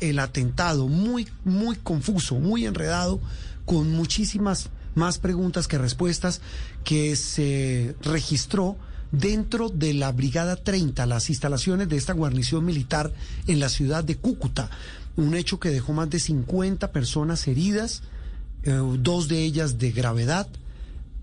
[0.00, 3.20] El atentado muy, muy confuso, muy enredado,
[3.64, 6.40] con muchísimas más preguntas que respuestas
[6.84, 8.76] que se registró
[9.12, 13.12] dentro de la Brigada 30, las instalaciones de esta guarnición militar
[13.46, 14.70] en la ciudad de Cúcuta.
[15.16, 18.02] Un hecho que dejó más de 50 personas heridas,
[18.62, 20.46] eh, dos de ellas de gravedad,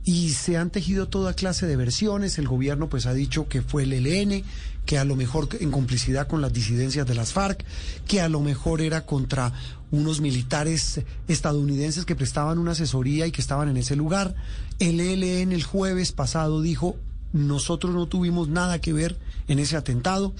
[0.07, 2.38] y se han tejido toda clase de versiones.
[2.38, 4.41] El gobierno pues ha dicho que fue el ELN,
[4.85, 7.66] que a lo mejor en complicidad con las disidencias de las FARC,
[8.07, 9.52] que a lo mejor era contra
[9.91, 14.33] unos militares estadounidenses que prestaban una asesoría y que estaban en ese lugar.
[14.80, 16.95] El ELN el jueves pasado dijo,
[17.33, 19.17] nosotros no tuvimos nada que ver
[19.49, 20.33] en ese atentado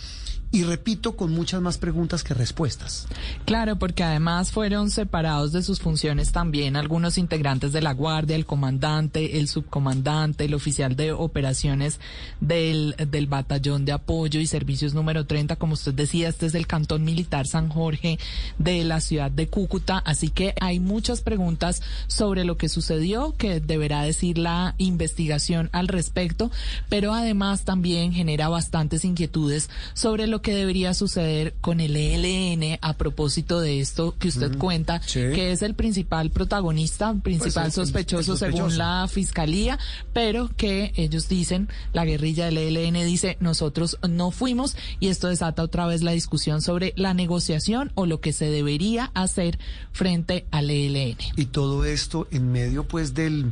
[0.50, 3.08] y repito, con muchas más preguntas que respuestas.
[3.46, 8.46] Claro, porque además fueron separados de sus funciones también algunos integrantes de la Guardia, el
[8.46, 12.00] comandante, el subcomandante, el oficial de operaciones
[12.40, 15.58] del, del batallón de apoyo y servicios número 30.
[15.58, 18.18] Como usted decía, este es el Cantón Militar San Jorge
[18.58, 19.98] de la ciudad de Cúcuta.
[20.00, 25.88] Así que hay muchas preguntas sobre lo que sucedió que deberá decir la investigación al
[25.88, 26.52] respecto,
[26.90, 32.94] pero además también genera bastantes inquietudes sobre lo que debería suceder con el ELN a
[32.94, 35.20] propósito de esto que usted cuenta, sí.
[35.34, 38.58] que es el principal protagonista, principal Pues, el- sospechoso, el sospechoso.
[38.70, 39.78] según la fiscalía,
[40.14, 45.64] pero que ellos dicen, la guerrilla del ELN dice, nosotros no fuimos y esto desata
[45.64, 49.60] otra vez la discusión sobre la negociación o lo que se debería hacer
[49.92, 51.18] frente al ELN.
[51.36, 53.52] Y todo esto en medio pues del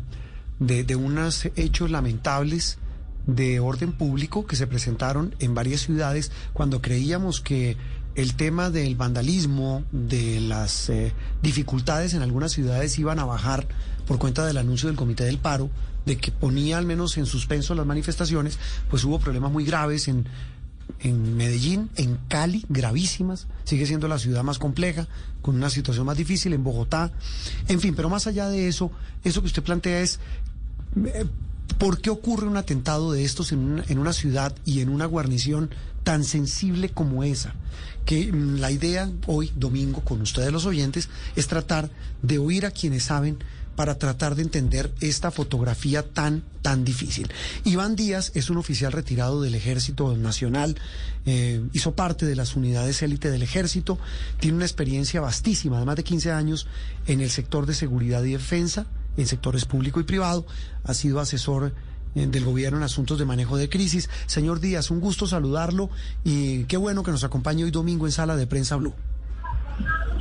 [0.60, 2.78] de, de unos hechos lamentables
[3.28, 7.78] de orden público que se presentaron en varias ciudades cuando creíamos que
[8.16, 13.68] el tema del vandalismo, de las eh, dificultades en algunas ciudades iban a bajar
[14.08, 15.70] por cuenta del anuncio del Comité del Paro,
[16.06, 18.60] de que ponía al menos en suspenso las manifestaciones,
[18.90, 20.28] pues hubo problemas muy graves en,
[21.00, 25.08] en Medellín, en Cali, gravísimas, sigue siendo la ciudad más compleja,
[25.42, 27.12] con una situación más difícil, en Bogotá,
[27.68, 28.92] en fin, pero más allá de eso,
[29.24, 30.20] eso que usted plantea es,
[31.06, 31.26] eh,
[31.78, 35.06] ¿por qué ocurre un atentado de estos en una, en una ciudad y en una
[35.06, 35.70] guarnición
[36.04, 37.56] tan sensible como esa?
[38.06, 41.90] Que mm, la idea hoy, domingo, con ustedes los oyentes, es tratar
[42.22, 43.40] de oír a quienes saben
[43.76, 47.30] para tratar de entender esta fotografía tan, tan difícil.
[47.66, 50.76] Iván Díaz es un oficial retirado del Ejército Nacional,
[51.26, 53.98] eh, hizo parte de las unidades élite del Ejército,
[54.40, 56.68] tiene una experiencia vastísima, de más de 15 años
[57.08, 58.88] en el sector de seguridad y defensa,
[59.18, 60.46] en sectores público y privado,
[60.84, 61.74] ha sido asesor
[62.16, 64.10] eh, del gobierno en asuntos de manejo de crisis.
[64.26, 65.90] Señor Díaz, un gusto saludarlo
[66.24, 68.94] y qué bueno que nos acompañe hoy domingo en Sala de Prensa Blue.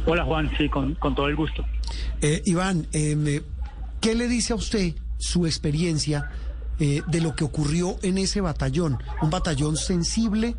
[0.07, 1.65] Hola Juan, sí, con, con todo el gusto.
[2.21, 3.43] Eh, Iván, eh, me-
[4.01, 6.31] ¿qué le dice a usted su experiencia
[6.81, 8.99] eh, de lo que ocurrió en ese batallón?
[9.23, 10.57] Un batallón sensible,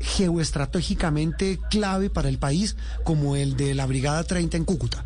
[0.00, 5.04] geoestratégicamente clave para el país, como el de la Brigada 30 en Cúcuta.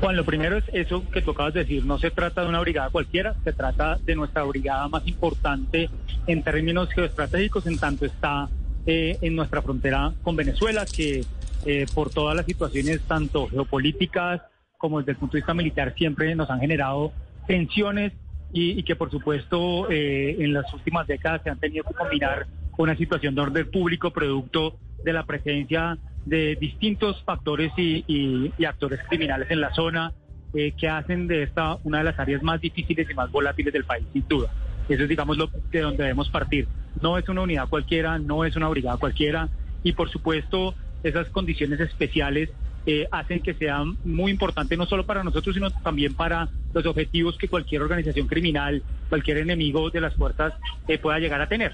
[0.00, 3.34] Juan, lo primero es eso que de decir, no se trata de una brigada cualquiera,
[3.44, 5.90] se trata de nuestra brigada más importante
[6.26, 8.48] en términos geoestratégicos, en tanto está
[8.86, 11.24] eh, en nuestra frontera con Venezuela, que
[11.66, 14.40] eh, por todas las situaciones, tanto geopolíticas
[14.78, 17.12] como desde el punto de vista militar, siempre nos han generado
[17.46, 18.12] tensiones
[18.52, 22.46] y, que por supuesto eh, en las últimas décadas se han tenido que combinar
[22.76, 29.00] una situación de orden público producto de la presencia de distintos factores y, y- actores
[29.08, 30.12] criminales en la zona
[30.54, 33.84] eh, que hacen de esta una de las áreas más difíciles y más volátiles del
[33.84, 34.48] país, sin duda.
[34.88, 36.68] Eso es, digamos, lo de donde debemos partir.
[37.00, 39.48] No es una unidad cualquiera, no es una brigada cualquiera
[39.82, 42.50] y, por supuesto, esas condiciones especiales
[42.86, 47.36] eh, hacen que sea muy importante no solo para nosotros, sino también para los objetivos
[47.36, 50.54] que cualquier organización criminal, cualquier enemigo de las fuerzas
[50.86, 51.72] eh, pueda llegar a tener.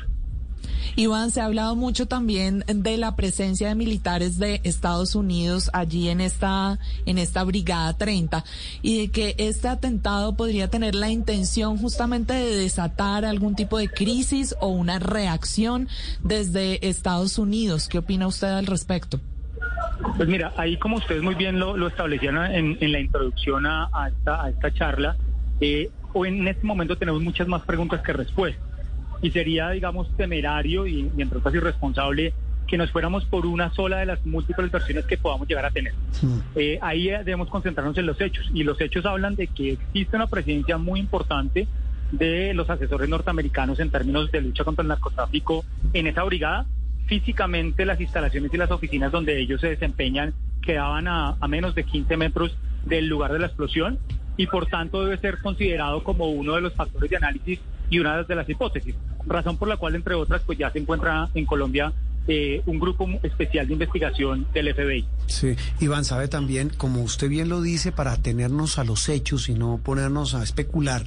[0.97, 6.09] Iván, se ha hablado mucho también de la presencia de militares de Estados Unidos allí
[6.09, 8.45] en esta, en esta Brigada 30
[8.81, 13.89] y de que este atentado podría tener la intención justamente de desatar algún tipo de
[13.89, 15.89] crisis o una reacción
[16.23, 17.89] desde Estados Unidos.
[17.89, 19.19] ¿Qué opina usted al respecto?
[20.17, 23.89] Pues mira, ahí como ustedes muy bien lo, lo establecieron en, en la introducción a,
[24.09, 25.17] esta, a esta charla,
[25.61, 28.74] eh, hoy en este momento tenemos muchas más preguntas que respuestas.
[29.23, 32.35] Y sería, digamos, temerario y, y entre otras irresponsable
[32.67, 35.93] que nos fuéramos por una sola de las múltiples versiones que podamos llegar a tener.
[36.23, 36.39] Mm.
[36.57, 40.17] Eh, ahí eh, debemos concentrarnos en los hechos y los hechos hablan de que existe
[40.17, 41.67] una presencia muy importante
[42.13, 46.67] de los asesores norteamericanos en términos de lucha contra el narcotráfico en esa brigada.
[47.07, 50.33] Físicamente las instalaciones y las oficinas donde ellos se desempeñan
[50.63, 52.57] quedaban a, a menos de 15 metros
[52.87, 53.99] del lugar de la explosión
[54.37, 57.61] y por tanto debe ser considerado como uno de los factores de análisis
[57.91, 58.95] y una de las hipótesis,
[59.27, 61.93] razón por la cual entre otras pues ya se encuentra en Colombia
[62.27, 65.07] eh, un grupo especial de investigación del FBI.
[65.27, 69.55] Sí, Iván sabe también, como usted bien lo dice, para atenernos a los hechos y
[69.55, 71.05] no ponernos a especular,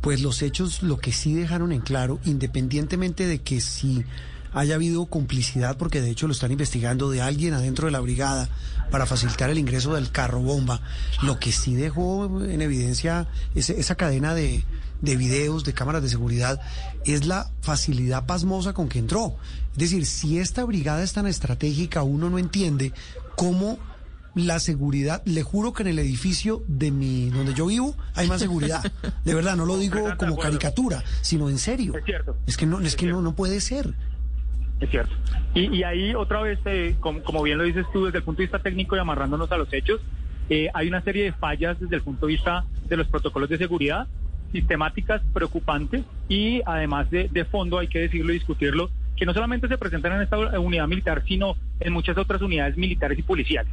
[0.00, 4.04] pues los hechos lo que sí dejaron en claro, independientemente de que si
[4.54, 8.48] haya habido complicidad, porque de hecho lo están investigando de alguien adentro de la brigada
[8.90, 10.80] para facilitar el ingreso del carro bomba,
[11.22, 14.62] lo que sí dejó en evidencia esa cadena de,
[15.02, 16.60] de videos, de cámaras de seguridad,
[17.04, 19.36] es la facilidad pasmosa con que entró.
[19.72, 22.92] Es decir, si esta brigada es tan estratégica, uno no entiende
[23.36, 23.78] cómo
[24.34, 28.40] la seguridad, le juro que en el edificio de mi, donde yo vivo, hay más
[28.40, 28.82] seguridad.
[29.24, 31.94] De verdad, no lo digo como caricatura, sino en serio.
[31.98, 32.36] Es cierto.
[32.46, 33.92] Es que no, es Es que no, no puede ser.
[34.80, 35.14] Es cierto.
[35.54, 38.38] Y, y ahí otra vez, eh, como, como bien lo dices tú, desde el punto
[38.38, 40.00] de vista técnico y amarrándonos a los hechos,
[40.48, 43.58] eh, hay una serie de fallas desde el punto de vista de los protocolos de
[43.58, 44.06] seguridad,
[44.52, 49.68] sistemáticas, preocupantes y además de, de fondo, hay que decirlo y discutirlo, que no solamente
[49.68, 53.72] se presentan en esta unidad militar, sino en muchas otras unidades militares y policiales.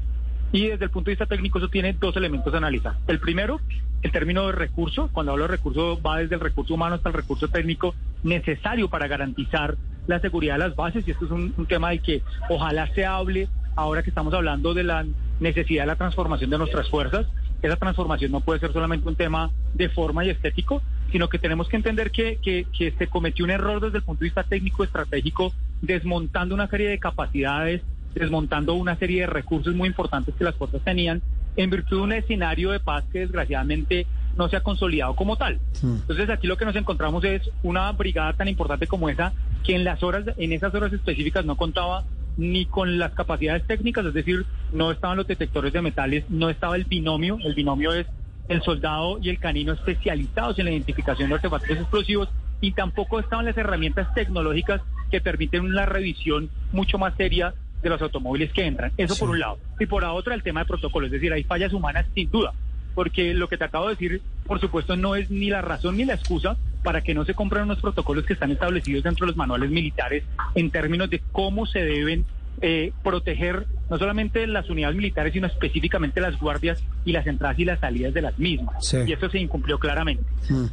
[0.51, 2.95] Y desde el punto de vista técnico eso tiene dos elementos a analizar.
[3.07, 3.61] El primero,
[4.01, 5.09] el término de recurso.
[5.11, 7.93] Cuando hablo de recurso va desde el recurso humano hasta el recurso técnico
[8.23, 9.77] necesario para garantizar
[10.07, 11.07] la seguridad de las bases.
[11.07, 14.73] Y esto es un, un tema del que ojalá se hable ahora que estamos hablando
[14.73, 15.05] de la
[15.39, 17.27] necesidad de la transformación de nuestras fuerzas.
[17.61, 21.67] Esa transformación no puede ser solamente un tema de forma y estético, sino que tenemos
[21.67, 24.83] que entender que, que, que se cometió un error desde el punto de vista técnico
[24.83, 27.81] estratégico, desmontando una serie de capacidades,
[28.13, 31.21] desmontando una serie de recursos muy importantes que las fuerzas tenían
[31.55, 34.07] en virtud de un escenario de paz que desgraciadamente
[34.37, 35.59] no se ha consolidado como tal.
[35.83, 39.33] Entonces aquí lo que nos encontramos es una brigada tan importante como esa
[39.63, 42.05] que en las horas en esas horas específicas no contaba
[42.37, 46.75] ni con las capacidades técnicas, es decir, no estaban los detectores de metales, no estaba
[46.75, 48.07] el binomio, el binomio es
[48.47, 52.29] el soldado y el canino especializados en la identificación de artefactos explosivos
[52.61, 54.81] y tampoco estaban las herramientas tecnológicas
[55.11, 58.91] que permiten una revisión mucho más seria de los automóviles que entran.
[58.97, 59.59] Eso por un lado.
[59.79, 61.05] Y por la otra, el tema de protocolo.
[61.05, 62.53] Es decir, hay fallas humanas sin duda.
[62.95, 66.03] Porque lo que te acabo de decir, por supuesto, no es ni la razón ni
[66.03, 69.37] la excusa para que no se compren unos protocolos que están establecidos dentro de los
[69.37, 70.23] manuales militares
[70.55, 72.25] en términos de cómo se deben
[72.61, 77.65] eh, proteger no solamente las unidades militares, sino específicamente las guardias y las entradas y
[77.65, 78.75] las salidas de las mismas.
[78.85, 78.97] Sí.
[79.07, 80.23] Y eso se incumplió claramente.
[80.49, 80.65] Mm.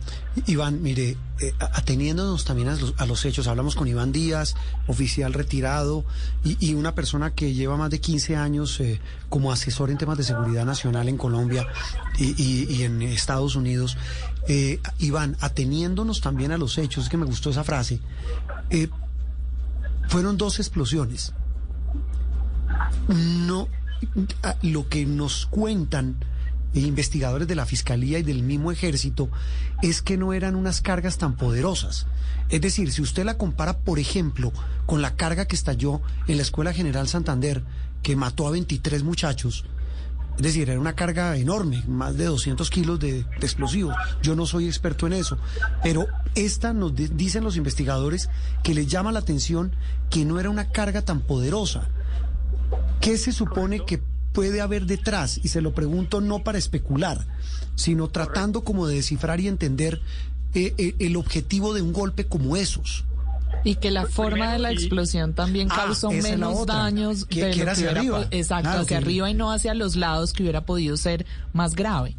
[0.47, 4.55] Iván, mire, eh, ateniéndonos también a los, a los hechos, hablamos con Iván Díaz,
[4.87, 6.05] oficial retirado
[6.45, 10.19] y, y una persona que lleva más de 15 años eh, como asesor en temas
[10.19, 11.67] de seguridad nacional en Colombia
[12.19, 13.97] y, y- y en Estados Unidos.
[14.49, 17.99] Eh, Iván, ateniéndonos también a los hechos, es que me gustó esa frase,
[18.71, 18.89] eh,
[20.09, 21.33] fueron dos explosiones.
[23.09, 23.69] No,
[24.43, 26.17] a- lo que nos cuentan
[26.75, 29.31] investigadores de la Fiscalía y del mismo Ejército
[29.83, 32.07] es que no eran unas cargas tan poderosas.
[32.51, 34.53] Es decir, si usted la compara, por ejemplo,
[34.85, 37.63] con la carga que estalló en la Escuela General Santander,
[38.03, 39.65] que mató a 23 muchachos,
[40.37, 43.95] es decir, era una carga enorme, más de 200 kilos de, explosivos.
[44.23, 45.39] Yo no soy experto en eso,
[45.83, 48.29] pero esta nos di- dicen los investigadores
[48.63, 49.73] que les llama la atención
[50.11, 51.89] que no era una carga tan poderosa.
[53.01, 54.01] ¿Qué se supone que
[54.33, 55.39] puede haber detrás?
[55.43, 57.25] Y se lo pregunto no para especular,
[57.75, 60.01] sino tratando como de descifrar y entender
[60.55, 63.05] eh, eh, el objetivo de un golpe como esos.
[63.65, 67.57] Y que la forma de la explosión también Ah, causó menos daños que- de que
[67.59, 68.29] lo era hacia hubiera arriba.
[68.31, 72.17] Exacto, Claro, hacia arriba y no hacia los lados que hubiera podido ser más grave.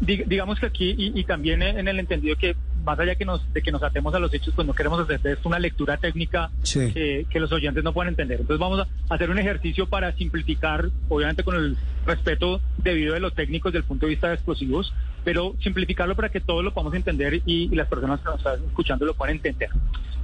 [0.00, 2.54] Dig- digamos que aquí y, y también en el entendido que
[2.84, 5.20] más allá que nos, de que nos atemos a los hechos, pues no queremos hacer
[5.20, 6.92] de esto una lectura técnica Sí.
[6.92, 8.40] que, que los oyentes no puedan entender.
[8.40, 11.76] Entonces vamos a hacer un ejercicio para simplificar, obviamente con el
[12.06, 14.92] respeto debido de los técnicos del punto de vista de explosivos,
[15.24, 18.62] pero simplificarlo para que todos lo podamos entender y, y las personas que nos están
[18.64, 19.70] escuchando lo puedan entender.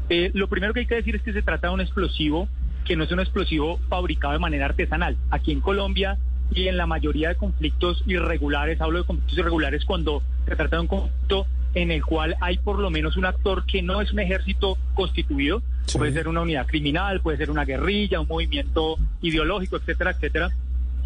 [0.09, 2.49] Eh, lo primero que hay que decir es que se trata de un explosivo
[2.85, 5.17] que no es un explosivo fabricado de manera artesanal.
[5.31, 6.19] Aquí en Colombia
[6.53, 10.83] y en la mayoría de conflictos irregulares, hablo de conflictos irregulares cuando se trata de
[10.83, 14.21] un conflicto en el cual hay por lo menos un actor que no es un
[14.21, 15.99] ejército constituido, Sí.
[15.99, 20.51] puede ser una unidad criminal, puede ser una guerrilla, un movimiento ideológico, etcétera, etcétera.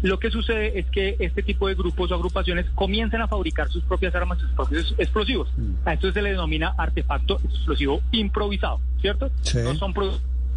[0.01, 3.83] Lo que sucede es que este tipo de grupos o agrupaciones comienzan a fabricar sus
[3.83, 5.49] propias armas, sus propios explosivos.
[5.85, 9.31] A esto se le denomina artefacto explosivo improvisado, ¿cierto?
[9.41, 9.59] Sí.
[9.63, 9.93] No son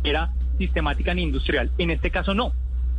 [0.05, 1.71] era sistemática ni industrial.
[1.79, 2.53] En este caso no.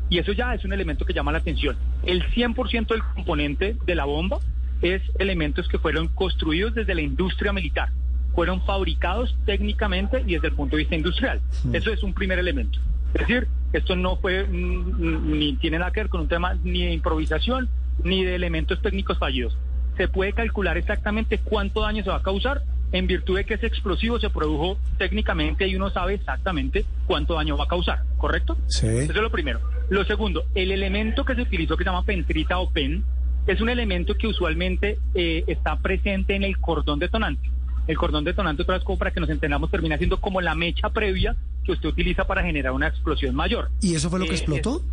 [0.10, 1.78] Y eso ya es un elemento que llama la atención.
[2.04, 4.39] El 100% del componente de la bomba
[4.81, 7.89] es elementos que fueron construidos desde la industria militar,
[8.33, 11.41] fueron fabricados técnicamente y desde el punto de vista industrial.
[11.74, 12.79] Eso es un primer elemento.
[13.13, 16.86] Es decir, esto no fue mm, ni tiene nada que ver con un tema ni
[16.86, 17.69] de improvisación
[18.03, 19.57] ni de elementos técnicos fallidos.
[19.98, 23.67] Se puede calcular exactamente cuánto daño se va a causar en virtud de que ese
[23.67, 28.57] explosivo se produjo técnicamente y uno sabe exactamente cuánto daño va a causar, ¿correcto?
[28.67, 28.88] Sí.
[28.88, 29.59] Eso es lo primero.
[29.89, 33.03] Lo segundo, el elemento que se utilizó que se llama pentrita o pen
[33.48, 37.50] es un elemento que usualmente eh, está presente en el cordón detonante.
[37.88, 40.89] El cordón detonante, otra vez, como para que nos entendamos, termina siendo como la mecha
[40.89, 43.69] previa que usted utiliza para generar una explosión mayor.
[43.81, 44.84] ¿Y eso fue lo que Eh, explotó?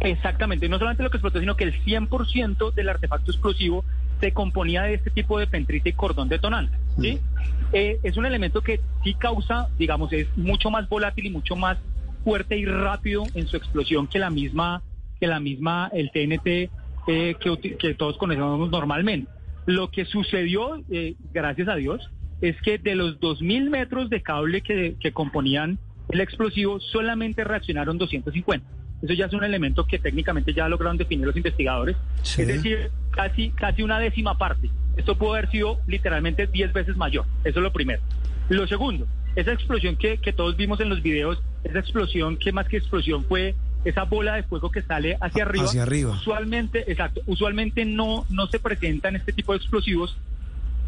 [0.00, 3.84] Exactamente, y no solamente lo que explotó, sino que el 100% del artefacto explosivo
[4.20, 6.76] se componía de este tipo de pentrita y cordón detonante.
[7.00, 7.18] ¿sí?
[7.72, 11.78] Eh, es un elemento que sí causa, digamos, es mucho más volátil y mucho más
[12.24, 14.82] fuerte y rápido en su explosión que la misma,
[15.18, 16.70] que la misma, el TNT
[17.06, 19.30] eh, que, que todos conocemos normalmente.
[19.66, 22.10] Lo que sucedió, eh, gracias a Dios,
[22.40, 27.98] es que de los 2.000 metros de cable que, que componían el explosivo, solamente reaccionaron
[27.98, 28.66] 250.
[29.02, 31.96] Eso ya es un elemento que técnicamente ya lograron definir los investigadores.
[32.22, 32.42] Sí.
[32.42, 34.70] Es decir, casi, casi una décima parte.
[34.96, 37.26] Esto pudo haber sido literalmente 10 veces mayor.
[37.44, 38.00] Eso es lo primero.
[38.48, 42.68] Lo segundo, esa explosión que, que todos vimos en los videos, esa explosión que más
[42.68, 43.54] que explosión fue
[43.88, 45.64] esa bola de fuego que sale hacia arriba.
[45.64, 46.12] Hacia arriba.
[46.12, 50.16] Usualmente, exacto, usualmente no, no se presentan este tipo de explosivos.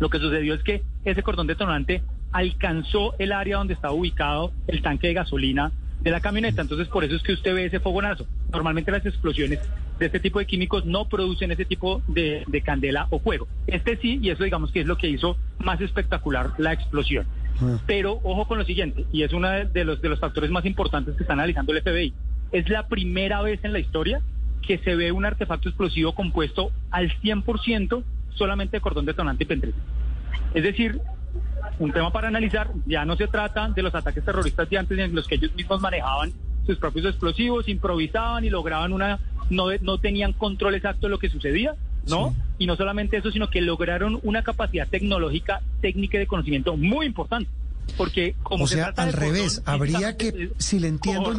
[0.01, 2.03] Lo que sucedió es que ese cordón detonante
[2.33, 6.63] alcanzó el área donde estaba ubicado el tanque de gasolina de la camioneta.
[6.63, 8.27] Entonces, por eso es que usted ve ese fogonazo.
[8.53, 9.61] Normalmente las explosiones
[9.99, 13.49] de este tipo de químicos no producen ese tipo de, de candela o fuego.
[13.67, 17.27] Este sí, y eso digamos que es lo que hizo más espectacular la explosión.
[17.87, 21.17] Pero ojo con lo siguiente, y es uno de los, de los factores más importantes
[21.17, 22.15] que está analizando el FBI.
[22.53, 24.21] Es la primera vez en la historia
[24.67, 28.03] que se ve un artefacto explosivo compuesto al 100%
[28.35, 29.79] solamente de cordón detonante y pentrita.
[30.55, 31.01] Es decir,
[31.79, 35.15] un tema para analizar, ya no se trata de los ataques terroristas de antes en
[35.15, 36.33] los que ellos mismos manejaban
[36.67, 39.19] sus propios explosivos, improvisaban y lograban una,
[39.51, 41.75] no, no tenían control exacto de lo que sucedía,
[42.09, 42.35] ¿no?
[42.59, 47.07] Y no solamente eso, sino que lograron una capacidad tecnológica, técnica y de conocimiento muy
[47.07, 47.51] importante.
[47.97, 51.33] Porque como O se sea, trata al revés, habría que, si le entiendo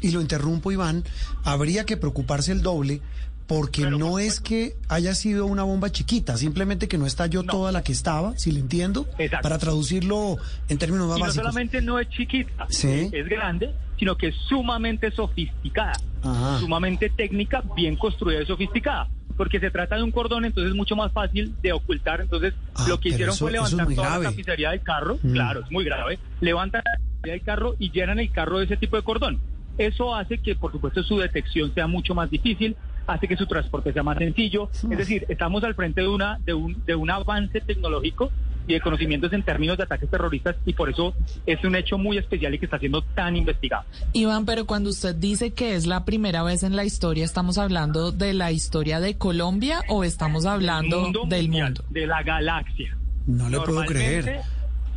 [0.00, 1.04] y, y lo interrumpo, Iván,
[1.44, 3.00] habría que preocuparse el doble
[3.46, 7.52] porque Pero, no es que haya sido una bomba chiquita, simplemente que no estalló No.
[7.52, 9.42] toda la que estaba, si le entiendo, Exacto.
[9.42, 10.38] para traducirlo
[10.70, 11.42] en términos más Y no básicos.
[11.44, 13.10] solamente no es chiquita, Sí.
[13.12, 15.92] es grande, sino que es sumamente sofisticada,
[16.22, 16.58] Ajá.
[16.60, 19.08] sumamente técnica, bien construida y sofisticada.
[19.36, 22.20] Porque se trata de un cordón, entonces es mucho más fácil de ocultar.
[22.20, 24.24] Entonces, Ah, lo que hicieron eso- fue levantar toda grave.
[24.24, 25.18] la tapicería del carro.
[25.22, 25.32] Mm.
[25.32, 26.18] Claro, es muy grave.
[26.40, 29.40] Levantan la tapicería del carro y llenan el carro de ese tipo de cordón.
[29.76, 32.76] Eso hace que, por supuesto, su detección sea mucho más difícil,
[33.08, 34.70] hace que su transporte sea más sencillo.
[34.72, 38.30] Es decir, estamos al frente de una de un de un avance tecnológico
[38.66, 41.14] y de conocimientos en términos de ataques terroristas y por eso
[41.46, 43.84] es un hecho muy especial y que está siendo tan investigado.
[44.12, 48.10] Iván, pero cuando usted dice que es la primera vez en la historia, ¿estamos hablando
[48.12, 51.84] de la historia de Colombia o estamos hablando Mundo del mundial, mundo?
[51.90, 52.96] de la galaxia.
[53.26, 54.40] No le puedo creer.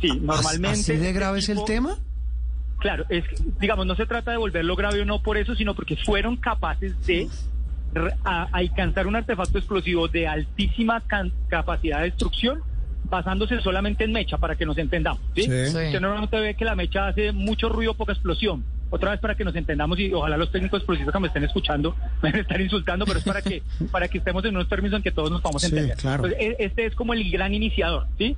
[0.00, 0.68] Sí, ¿As- normalmente.
[0.68, 1.98] ¿Así de este grave es el tema?
[2.78, 5.74] Claro, es que, digamos, no se trata de volverlo grave o no por eso, sino
[5.74, 7.28] porque fueron capaces de
[8.24, 12.60] a- alcanzar un artefacto explosivo de altísima can- capacidad de destrucción
[13.10, 15.20] basándose solamente en mecha, para que nos entendamos.
[15.34, 15.42] ¿sí?
[15.42, 15.48] Sí.
[15.50, 15.76] Sí.
[15.86, 18.64] Usted normalmente ve que la mecha hace mucho ruido, poca explosión.
[18.90, 21.94] Otra vez para que nos entendamos y ojalá los técnicos explosivos que me estén escuchando
[22.22, 23.62] me estar insultando, pero es para que
[23.92, 25.96] para que estemos en unos términos en que todos nos podamos Sí, entender.
[25.96, 26.22] claro.
[26.22, 28.36] Pues, e- este es como el gran iniciador, ¿sí?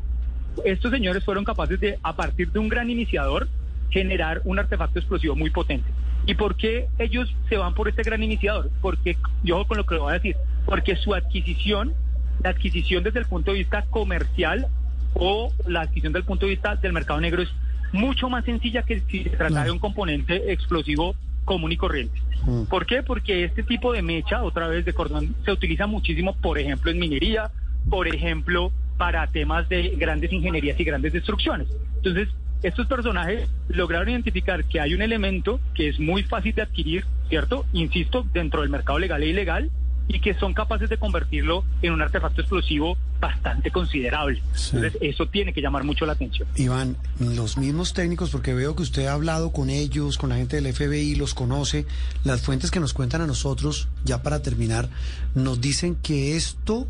[0.65, 3.49] Estos señores fueron capaces de, a partir de un gran iniciador,
[3.91, 5.89] generar un artefacto explosivo muy potente.
[6.27, 8.71] ¿Y por qué ellos se van por este gran iniciador?
[8.83, 10.37] Porque, yo con lo que le voy a decir,
[10.67, 11.95] porque su adquisición,
[12.43, 14.67] la adquisición desde el punto de vista comercial
[15.15, 17.51] o la adquisición desde el punto de vista del mercado negro es
[17.93, 19.65] mucho más sencilla que si se Claro.
[19.65, 22.21] de un componente explosivo común y corriente.
[22.45, 22.65] Mm.
[22.65, 23.03] ¿Por qué?
[23.03, 26.99] Porque este tipo de mecha, otra vez de cordón, se utiliza muchísimo, por ejemplo, en
[26.99, 27.51] minería,
[27.89, 31.67] por ejemplo, para temas de grandes ingenierías y grandes destrucciones.
[31.97, 32.29] Entonces,
[32.63, 37.65] estos personajes lograron identificar que hay un elemento que es muy fácil de adquirir, ¿cierto?
[37.73, 39.71] Insisto, dentro del mercado legal e ilegal,
[40.13, 44.43] y que son capaces de convertirlo en un artefacto explosivo bastante considerable.
[44.55, 44.75] Sí.
[44.75, 46.49] Entonces, eso tiene que llamar mucho la atención.
[46.57, 50.61] Iván, los mismos técnicos, porque veo que usted ha hablado con ellos, con la gente
[50.61, 51.87] del FBI, los conoce,
[52.25, 54.89] las fuentes que nos cuentan a nosotros, ya para terminar,
[55.37, 56.89] nos dicen que esto,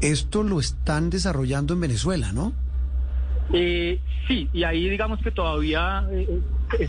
[0.00, 2.52] esto lo están desarrollando en Venezuela, ¿no?
[3.52, 3.98] Eh,
[4.28, 6.40] sí, y ahí digamos que todavía eh,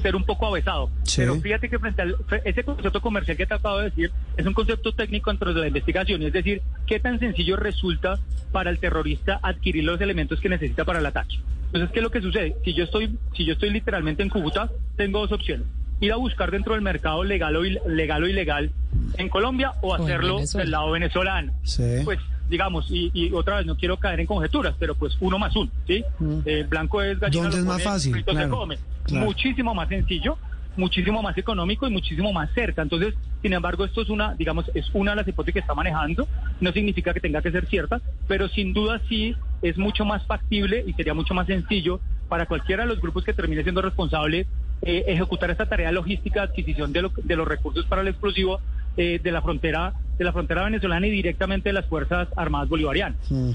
[0.02, 0.90] ser un poco avesado.
[1.04, 1.22] Sí.
[1.22, 4.54] Pero fíjate que frente al ese concepto comercial que te acabo de decir es un
[4.54, 8.20] concepto técnico dentro de la investigación, es decir, qué tan sencillo resulta
[8.52, 11.38] para el terrorista adquirir los elementos que necesita para el ataque.
[11.68, 12.56] Entonces, ¿qué es lo que sucede?
[12.64, 15.66] Si yo estoy, si yo estoy literalmente en Cúcuta, tengo dos opciones.
[16.00, 18.72] Ir a buscar dentro del mercado legal o, il- legal o ilegal
[19.18, 21.54] en Colombia o hacerlo del lado venezolano.
[21.64, 21.84] Sí.
[22.04, 25.56] Pues digamos, y, y otra vez no quiero caer en conjeturas, pero pues uno más
[25.56, 26.04] uno, ¿sí?
[26.46, 27.44] Eh, blanco es gallina.
[27.44, 28.14] ¿Dónde es más fácil?
[28.24, 28.78] se come.
[29.08, 30.38] Muchísimo más sencillo,
[30.76, 32.82] muchísimo más económico y muchísimo más cerca.
[32.82, 36.28] Entonces, sin embargo, esto es una, digamos, es una de las hipótesis que está manejando.
[36.62, 40.84] No significa que tenga que ser cierta, pero sin duda sí es mucho más factible
[40.86, 44.48] y sería mucho más sencillo para cualquiera de los grupos que termine siendo responsable
[44.82, 48.60] eh, ejecutar esta tarea logística de adquisición de, lo- de los recursos para el explosivo
[48.98, 53.18] eh, de la frontera de la frontera venezolana y directamente de las fuerzas armadas bolivarianas.
[53.30, 53.52] Mm.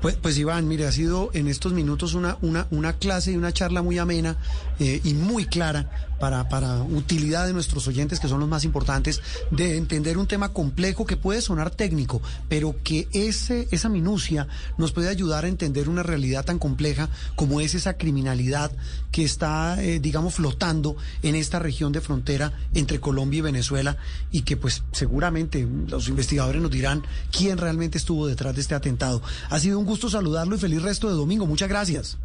[0.00, 3.82] Pues, pues Iván, mire, ha sido en estos minutos una, una, clase y una charla
[3.82, 4.36] muy amena
[4.78, 9.22] eh, y muy clara para, para utilidad de nuestros oyentes, que son los más importantes,
[9.50, 14.92] de entender un tema complejo que puede sonar técnico, pero que ese, esa minucia nos
[14.92, 18.72] puede ayudar a entender una realidad tan compleja como es esa criminalidad
[19.10, 23.96] que está, eh, digamos, flotando en esta región de frontera entre Colombia y Venezuela
[24.30, 25.66] y que pues seguramente
[25.98, 27.02] los investigadores nos dirán
[27.36, 29.20] quién realmente estuvo detrás de este atentado.
[29.50, 31.46] Ha sido un gusto saludarlo y feliz resto de domingo.
[31.46, 32.18] Muchas gracias.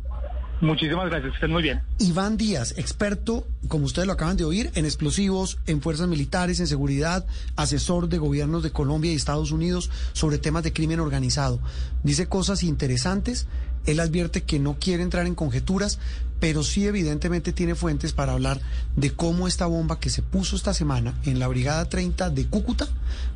[0.61, 1.81] Muchísimas gracias, estén muy bien.
[1.99, 6.67] Iván Díaz, experto, como ustedes lo acaban de oír, en explosivos, en fuerzas militares, en
[6.67, 7.25] seguridad,
[7.57, 11.59] asesor de gobiernos de Colombia y Estados Unidos sobre temas de crimen organizado.
[12.03, 13.47] Dice cosas interesantes,
[13.85, 15.99] él advierte que no quiere entrar en conjeturas,
[16.43, 18.59] pero sí evidentemente tiene fuentes para hablar
[18.97, 22.85] de cómo esta bomba que se puso esta semana en la Brigada 30 de Cúcuta,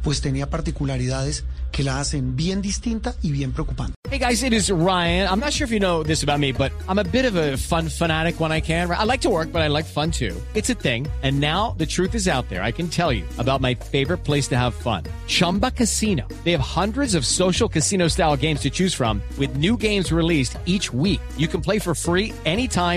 [0.03, 3.93] pues tenía particularidades que la hacen bien distinta y bien preocupante.
[4.09, 5.27] Hey guys, it is Ryan.
[5.27, 7.57] I'm not sure if you know this about me, but I'm a bit of a
[7.57, 8.89] fun fanatic when I can.
[8.89, 10.33] I like to work, but I like fun too.
[10.53, 11.07] It's a thing.
[11.23, 12.63] And now the truth is out there.
[12.63, 15.03] I can tell you about my favorite place to have fun.
[15.27, 16.25] Chumba Casino.
[16.45, 20.57] They have hundreds of social casino style games to choose from with new games released
[20.65, 21.19] each week.
[21.37, 22.96] You can play for free anytime,